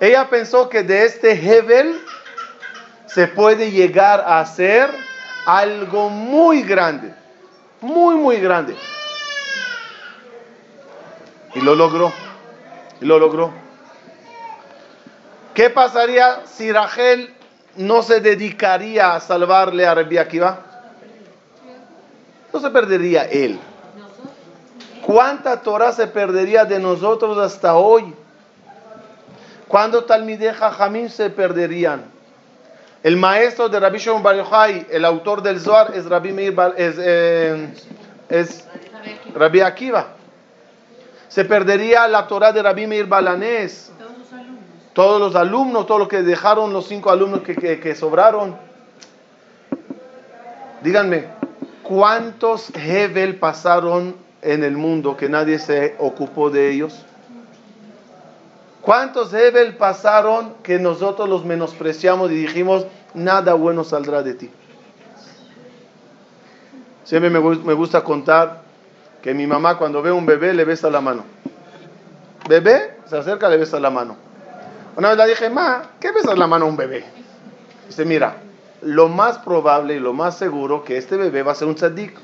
[0.00, 2.00] Ella pensó que de este Hebel
[3.06, 4.90] se puede llegar a hacer
[5.46, 7.14] algo muy grande,
[7.80, 8.74] muy, muy grande.
[11.56, 12.12] Y lo logró.
[13.00, 13.50] Y lo logró.
[15.54, 17.32] ¿Qué pasaría si Rachel
[17.76, 20.60] no se dedicaría a salvarle a Rabbi Akiva?
[22.52, 23.58] No se perdería él.
[25.06, 28.14] ¿Cuánta Torah se perdería de nosotros hasta hoy?
[29.66, 32.04] ¿Cuándo Talmideh Jamín se perderían?
[33.02, 36.96] El maestro de Rabbi Shimon Bar Yochai, el autor del Zohar, es Rabbi Meir es,
[36.98, 37.68] eh,
[38.28, 38.64] es
[39.34, 40.15] Rabbi Akiva
[41.28, 43.92] se perdería la Torah de Rabbi Meir Balanés.
[43.98, 44.64] Todos los alumnos.
[44.92, 48.56] Todos los alumnos, todo lo que dejaron los cinco alumnos que, que, sobraron.
[50.82, 51.26] Díganme,
[51.82, 57.04] ¿cuántos Hebel pasaron en el mundo que nadie se ocupó de ellos?
[58.80, 64.50] ¿Cuántos Hebel pasaron que nosotros los menospreciamos y dijimos, nada bueno saldrá de ti?
[67.02, 68.65] Siempre me gusta contar
[69.26, 71.24] que mi mamá cuando ve un bebé le besa la mano.
[72.48, 74.16] Bebé, se acerca, le besa la mano.
[74.94, 77.04] Una vez le dije, ma, ¿qué besas la mano a un bebé?
[77.88, 78.36] Dice, mira,
[78.82, 82.16] lo más probable y lo más seguro que este bebé va a ser un tzadik.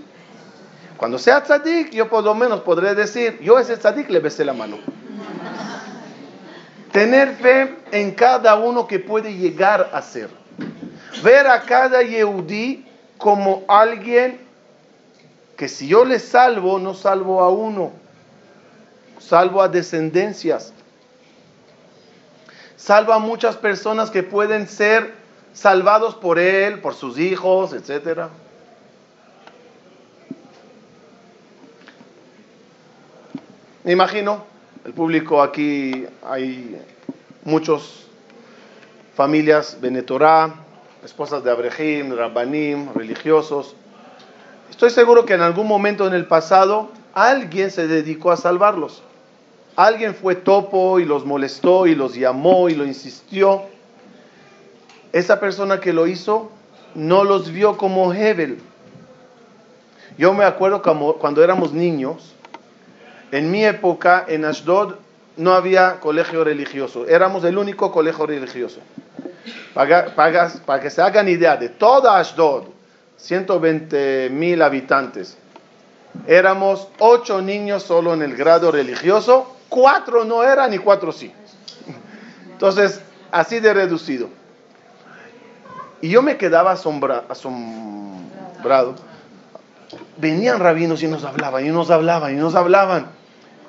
[0.96, 4.44] Cuando sea tzadik, yo por lo menos podré decir, yo a ese tzadik le besé
[4.44, 4.78] la mano.
[6.92, 10.30] Tener fe en cada uno que puede llegar a ser.
[11.24, 12.86] Ver a cada Yehudi
[13.18, 14.51] como alguien
[15.62, 17.92] que si yo le salvo, no salvo a uno,
[19.20, 20.72] salvo a descendencias.
[22.74, 25.14] Salvo a muchas personas que pueden ser
[25.52, 28.22] salvados por él, por sus hijos, etc.
[33.84, 34.44] Me imagino,
[34.84, 36.82] el público aquí hay
[37.44, 38.08] muchos
[39.14, 40.56] familias Benetorá,
[41.04, 43.76] esposas de Abrehim, Rabbanim, religiosos,
[44.72, 49.02] Estoy seguro que en algún momento en el pasado alguien se dedicó a salvarlos.
[49.76, 53.64] Alguien fue topo y los molestó y los llamó y lo insistió.
[55.12, 56.50] Esa persona que lo hizo
[56.94, 58.60] no los vio como Hebel.
[60.16, 62.34] Yo me acuerdo como cuando éramos niños,
[63.30, 64.94] en mi época en Ashdod
[65.36, 68.80] no había colegio religioso, éramos el único colegio religioso.
[69.74, 72.64] Para, para que se hagan idea de toda Ashdod,
[73.22, 75.36] 120 mil habitantes.
[76.26, 81.32] Éramos ocho niños solo en el grado religioso, cuatro no eran y cuatro sí.
[82.50, 84.28] Entonces, así de reducido.
[86.00, 87.24] Y yo me quedaba asombrado.
[90.18, 93.06] Venían rabinos y nos hablaban, y nos hablaban, y nos hablaban.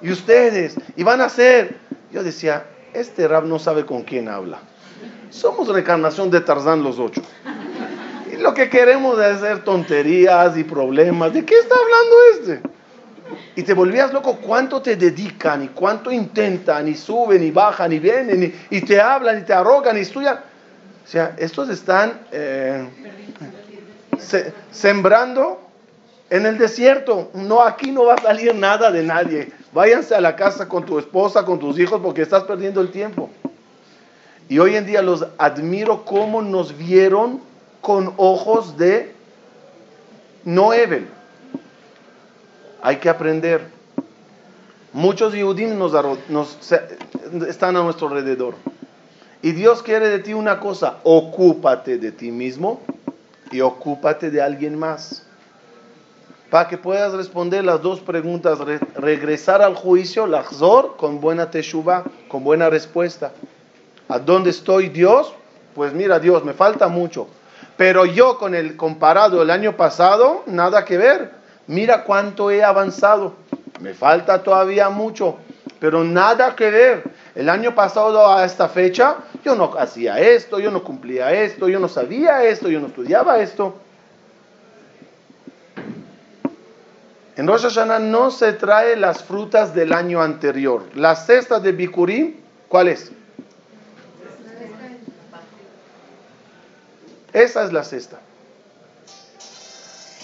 [0.02, 1.78] Y ustedes, y van a hacer.
[2.12, 4.60] Yo decía, este rab no sabe con quién habla.
[5.30, 7.22] Somos reencarnación de Tarzán los ocho.
[8.39, 11.34] Lo que queremos es hacer tonterías y problemas.
[11.34, 12.69] ¿De qué está hablando este?
[13.56, 18.00] Y te volvías loco cuánto te dedican y cuánto intentan y suben y bajan y
[18.00, 20.38] vienen y, te hablan y te arrogan y estudian.
[20.38, 22.88] O sea, estos están eh,
[24.72, 25.62] sembrando
[26.30, 27.30] en el desierto.
[27.34, 29.52] No, aquí no va a salir nada de nadie.
[29.72, 33.30] Váyanse a la casa con tu esposa, con tus hijos, porque estás perdiendo el tiempo.
[34.50, 37.41] Y hoy en día los admiro cómo nos vieron
[37.84, 39.13] con ojos de
[40.46, 41.06] no Evel.
[42.82, 43.67] Hay que aprender.
[44.93, 45.93] Muchos Yehudim nos,
[47.46, 48.56] están a nuestro alrededor.
[49.41, 52.80] Y Dios quiere de ti una cosa, ocúpate de ti mismo
[53.52, 55.26] y ocúpate de alguien más.
[56.50, 58.60] Para que puedas responder las dos preguntas,
[58.96, 60.46] regresar al juicio, la
[60.96, 63.34] con buena teshuva, con buena respuesta.
[64.08, 65.34] ¿A dónde estoy Dios?
[65.76, 67.28] Pues mira Dios, me falta mucho.
[67.77, 71.31] Pero yo con el comparado el año pasado, nada que ver.
[71.67, 73.33] Mira cuánto he avanzado.
[73.79, 75.38] Me falta todavía mucho,
[75.79, 77.03] pero nada que ver.
[77.36, 81.79] El año pasado a esta fecha yo no hacía esto, yo no cumplía esto, yo
[81.79, 83.75] no sabía esto, yo no estudiaba esto.
[87.36, 90.83] En Rosh Hashanah no se trae las frutas del año anterior.
[90.93, 92.36] La cesta de Bikurim,
[92.69, 93.12] ¿cuál es?
[97.34, 98.19] Esa es la cesta.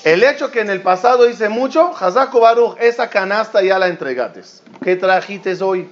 [0.04, 4.64] El hecho que en el pasado hice mucho, Hazako Baruch, esa canasta ya la entregates.
[4.82, 5.90] ¿Qué trajites hoy?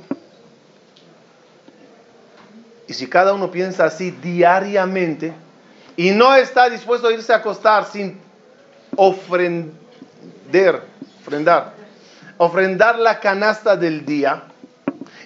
[2.87, 5.33] Y si cada uno piensa así diariamente
[5.97, 8.17] y no está dispuesto a irse a acostar sin
[8.95, 9.73] ofrender,
[11.21, 11.73] ofrendar,
[12.37, 14.43] ofrendar la canasta del día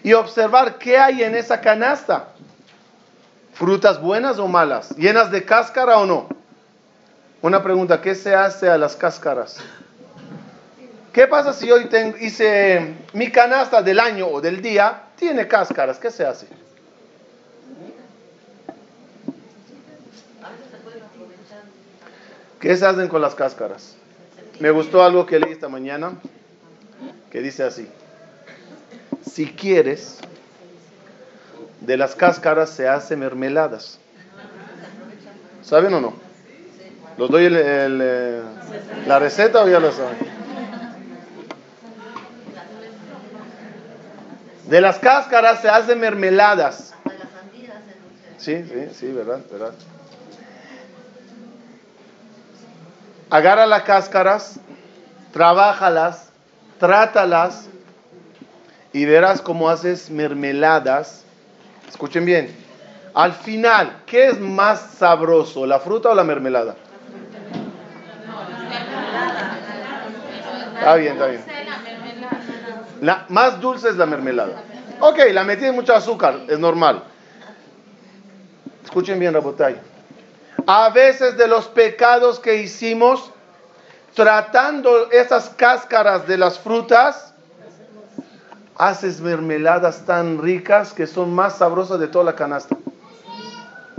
[0.02, 2.30] y observar qué hay en esa canasta.
[3.54, 4.96] ¿Frutas buenas o malas?
[4.98, 6.30] ¿Llenas de cáscara o no?
[7.42, 9.58] Una pregunta, ¿qué se hace a las cáscaras?
[11.12, 11.90] ¿Qué pasa si hoy
[12.22, 15.04] hice mi canasta del año o del día?
[15.18, 16.48] Tiene cáscaras, ¿qué se hace?
[22.62, 23.96] ¿Qué se hacen con las cáscaras?
[24.60, 26.14] Me gustó algo que leí esta mañana,
[27.32, 27.88] que dice así,
[29.28, 30.20] si quieres,
[31.82, 34.00] de las cáscaras se hace mermeladas.
[35.64, 36.14] ¿Saben o no?
[37.18, 38.42] ¿Los doy eh,
[39.08, 40.18] la receta o ya lo saben?
[44.70, 46.94] De las cáscaras se hacen mermeladas.
[48.38, 49.74] Sí, sí, sí, verdad, verdad.
[53.30, 54.60] Agarra las cáscaras,
[55.34, 56.30] trabájalas,
[56.80, 57.66] trátalas
[58.94, 61.26] y verás cómo haces mermeladas
[61.92, 62.56] Escuchen bien.
[63.14, 66.76] Al final, ¿qué es más sabroso, la fruta o la mermelada?
[70.80, 71.44] Está bien, está bien.
[73.02, 74.64] La más dulce es la mermelada.
[75.02, 77.04] Ok, la metí en mucho azúcar, es normal.
[78.86, 79.76] Escuchen bien, Rabotay.
[80.66, 83.32] A veces de los pecados que hicimos,
[84.16, 87.31] tratando esas cáscaras de las frutas,
[88.82, 92.76] haces mermeladas tan ricas que son más sabrosas de toda la canasta.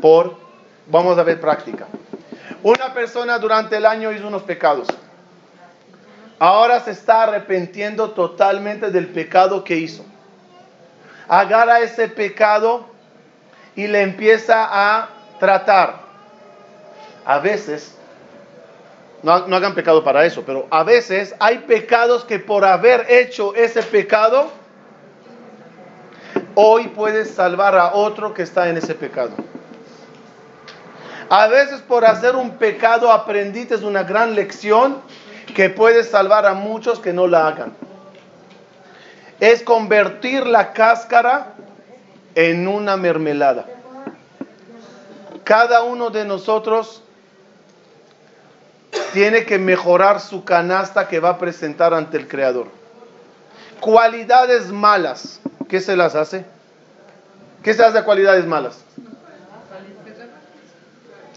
[0.00, 0.36] Por,
[0.88, 1.86] vamos a ver práctica.
[2.64, 4.88] Una persona durante el año hizo unos pecados.
[6.40, 10.04] Ahora se está arrepentiendo totalmente del pecado que hizo.
[11.28, 12.86] Agarra ese pecado
[13.76, 16.00] y le empieza a tratar.
[17.24, 17.94] A veces,
[19.22, 23.54] no, no hagan pecado para eso, pero a veces hay pecados que por haber hecho
[23.54, 24.50] ese pecado,
[26.54, 29.32] hoy puedes salvar a otro que está en ese pecado.
[31.28, 34.98] A veces por hacer un pecado aprendiste una gran lección
[35.54, 37.72] que puedes salvar a muchos que no la hagan.
[39.40, 41.54] Es convertir la cáscara
[42.34, 43.66] en una mermelada.
[45.44, 47.02] Cada uno de nosotros
[49.12, 52.68] tiene que mejorar su canasta que va a presentar ante el Creador.
[53.80, 55.40] Cualidades malas
[55.72, 56.44] ¿qué se las hace?
[57.62, 58.84] ¿Qué se hace de cualidades malas?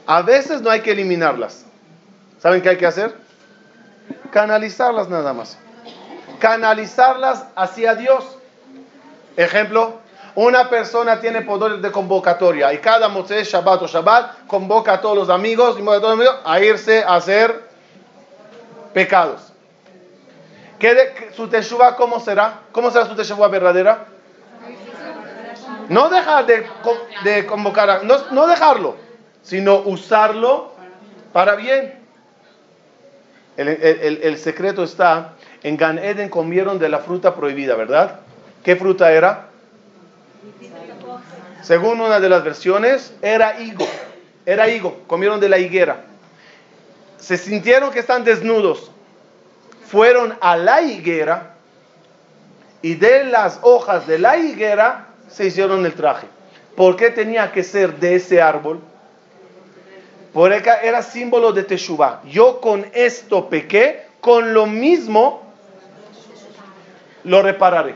[0.05, 1.63] A veces no hay que eliminarlas.
[2.39, 3.15] ¿Saben qué hay que hacer?
[4.31, 5.57] Canalizarlas nada más.
[6.39, 8.25] Canalizarlas hacia Dios.
[9.37, 10.01] Ejemplo,
[10.35, 15.15] una persona tiene poder de convocatoria y cada Moisés, Shabbat o Shabbat convoca a todos
[15.15, 17.69] los amigos y a, todos los amigos a irse a hacer
[18.93, 19.53] pecados.
[20.77, 22.63] ¿Qué ¿Su teshuva cómo será?
[22.73, 24.07] ¿Cómo será su teshuva verdadera?
[25.89, 28.95] No dejar de, convocar, no, no dejarlo,
[29.43, 30.73] sino usarlo
[31.33, 31.99] para bien.
[33.57, 35.33] El, el, el, secreto está
[35.63, 38.19] en Gan Eden comieron de la fruta prohibida, ¿verdad?
[38.63, 39.47] ¿Qué fruta era?
[41.61, 43.87] Según una de las versiones, era higo.
[44.45, 45.01] Era higo.
[45.07, 46.03] Comieron de la higuera.
[47.17, 48.91] Se sintieron que están desnudos.
[49.87, 51.55] Fueron a la higuera
[52.81, 56.27] y de las hojas de la higuera se hicieron el traje.
[56.75, 58.79] ¿Por qué tenía que ser de ese árbol?
[60.33, 62.21] Porque era símbolo de Teshuvah.
[62.25, 65.43] Yo con esto pequé, con lo mismo
[67.23, 67.95] lo repararé.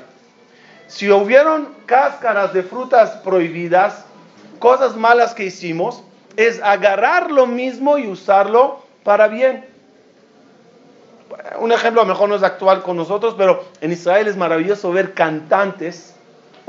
[0.88, 4.06] Si hubieron cáscaras de frutas prohibidas,
[4.60, 6.04] cosas malas que hicimos,
[6.36, 9.66] es agarrar lo mismo y usarlo para bien.
[11.60, 16.16] Un ejemplo mejor no es actual con nosotros, pero en Israel es maravilloso ver cantantes,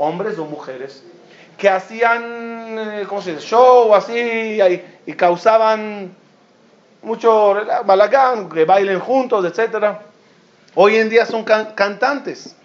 [0.01, 1.03] hombres o mujeres,
[1.57, 2.23] que hacían,
[2.79, 6.15] eh, ¿cómo se dice?, show así y, y causaban
[7.01, 9.97] mucho balagán, que bailen juntos, etc.
[10.75, 12.55] Hoy en día son can cantantes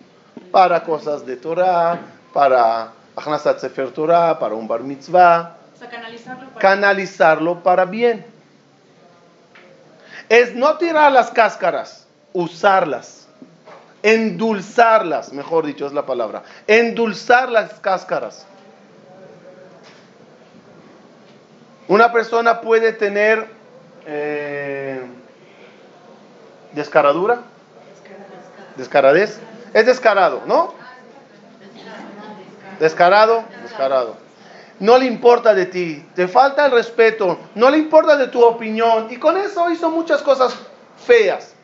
[0.50, 1.98] para cosas de Torah,
[2.32, 2.92] para
[3.58, 5.56] Sefer Torah, para un bar mitzvah.
[5.74, 6.60] O sea, canalizarlo para...
[6.60, 8.26] canalizarlo para bien.
[10.28, 13.25] Es no tirar las cáscaras, usarlas,
[14.02, 18.46] endulzarlas, mejor dicho es la palabra, endulzar las cáscaras.
[21.88, 23.46] Una persona puede tener
[24.06, 25.00] eh,
[26.72, 27.40] descaradura,
[28.76, 29.40] descaradez,
[29.72, 30.74] es descarado, ¿no?
[32.80, 34.16] Descarado, descarado.
[34.78, 39.08] No le importa de ti, te falta el respeto, no le importa de tu opinión
[39.10, 40.54] y con eso hizo muchas cosas
[41.06, 41.55] feas.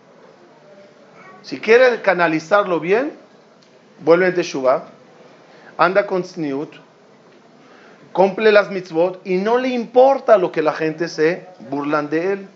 [1.42, 3.12] Si quiere canalizarlo bien,
[4.00, 4.84] vuelve a Teshuvah,
[5.76, 6.72] anda con Sniut,
[8.12, 12.48] cumple las mitzvot y no le importa lo que la gente se burlan de él.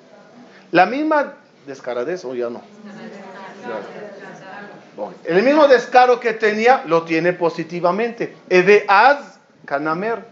[0.71, 1.35] La misma
[1.67, 2.63] descaradez o ya no.
[5.25, 8.37] El mismo descaro que tenía lo tiene positivamente.
[8.49, 10.25] Eve az kanamer.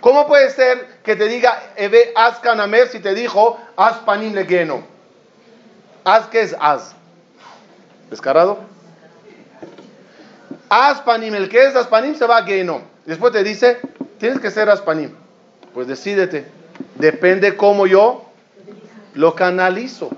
[0.00, 4.82] ¿Cómo puede ser que te diga Eve az kanamer si te dijo az panim legeno?
[6.04, 6.95] ¿Az qué es az?
[8.10, 8.58] ¿Descarado?
[10.68, 12.82] Az panim, el que es az panim se va a geno.
[13.04, 13.78] Después te dice,
[14.18, 15.12] tienes que ser az panim.
[15.72, 16.46] Pues decídete.
[16.96, 18.24] Depende cómo yo
[19.14, 20.10] lo canalizo.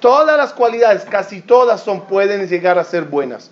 [0.00, 3.50] Todas las cualidades, casi todas son, pueden llegar a ser buenas.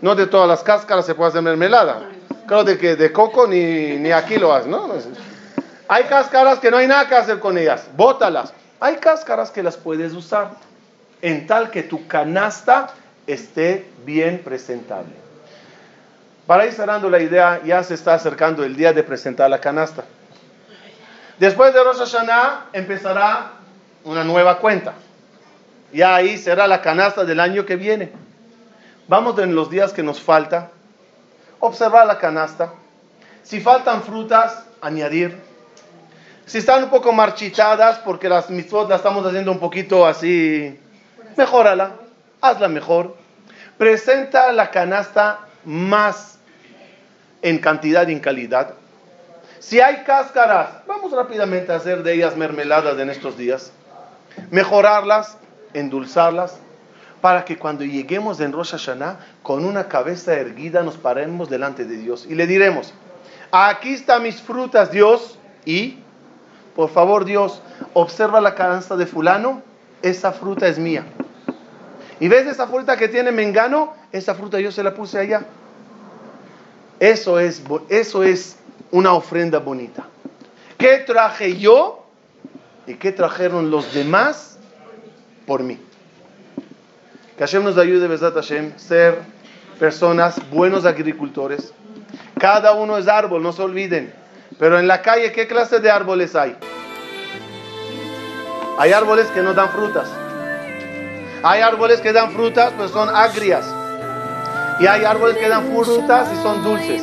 [0.00, 2.08] No de todas las cáscaras se puede hacer mermelada.
[2.46, 4.88] Creo de que de coco ni, ni aquí lo haces, ¿no?
[5.88, 8.52] Hay cáscaras que no hay nada que hacer con ellas, bótalas.
[8.80, 10.50] Hay cáscaras que las puedes usar
[11.24, 12.92] en tal que tu canasta
[13.26, 15.14] esté bien presentable.
[16.46, 20.04] Para ir cerrando la idea, ya se está acercando el día de presentar la canasta.
[21.38, 23.52] Después de Rosh Hashanah empezará
[24.04, 24.92] una nueva cuenta.
[25.94, 28.12] Ya ahí será la canasta del año que viene.
[29.08, 30.72] Vamos en los días que nos falta,
[31.58, 32.74] observar la canasta.
[33.42, 35.40] Si faltan frutas, añadir.
[36.44, 40.78] Si están un poco marchitadas porque las mitzvot las estamos haciendo un poquito así,
[41.36, 41.92] mejórala,
[42.40, 43.16] hazla mejor.
[43.78, 46.38] Presenta la canasta más
[47.42, 48.74] en cantidad y en calidad.
[49.58, 53.72] Si hay cáscaras, vamos rápidamente a hacer de ellas mermeladas en estos días.
[54.50, 55.38] Mejorarlas,
[55.72, 56.58] endulzarlas,
[57.20, 61.96] para que cuando lleguemos en Rosh Hashanah, con una cabeza erguida nos paremos delante de
[61.96, 62.92] Dios y le diremos,
[63.50, 66.00] aquí están mis frutas, Dios, y,
[66.76, 67.62] por favor, Dios,
[67.94, 69.62] observa la canasta de fulano,
[70.02, 71.06] esa fruta es mía.
[72.24, 75.42] Y ves esa fruta que tiene Mengano, esa fruta yo se la puse allá.
[76.98, 78.56] Eso es, eso es
[78.90, 80.06] una ofrenda bonita.
[80.78, 82.06] ¿Qué traje yo
[82.86, 84.56] y qué trajeron los demás
[85.46, 85.78] por mí?
[87.36, 89.18] Que Hashem nos ayude, Besat Hashem, ser
[89.78, 91.74] personas, buenos agricultores.
[92.40, 94.14] Cada uno es árbol, no se olviden.
[94.58, 96.56] Pero en la calle, ¿qué clase de árboles hay?
[98.78, 100.23] Hay árboles que no dan frutas.
[101.44, 103.66] Hay árboles que dan frutas, pero son agrias.
[104.80, 107.02] Y hay árboles que dan frutas y son dulces.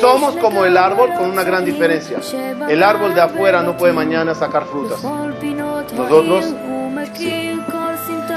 [0.00, 2.20] Somos como el árbol con una gran diferencia.
[2.68, 5.02] El árbol de afuera no puede mañana sacar frutas.
[5.02, 6.54] Nosotros.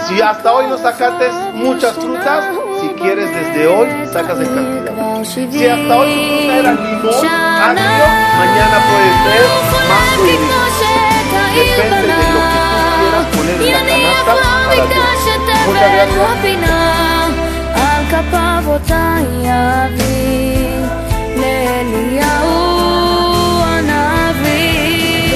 [0.08, 2.46] Si hasta hoy no sacaste muchas frutas,
[2.82, 5.24] si quieres desde hoy, sacas en cantidad.
[5.24, 7.28] Si hasta hoy tu fruta era limón,
[7.62, 8.06] agrio,
[8.40, 9.46] mañana puede ser
[9.88, 10.72] mango y
[11.54, 13.91] Depende de lo que tú quieras poner en la
[14.28, 17.30] במקדש אתבן הפינה,
[17.74, 20.68] על כפיו אותה יביא
[21.36, 22.52] לאליהו
[23.64, 25.34] הנביא,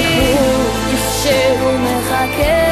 [0.92, 2.65] כשהוא מחכה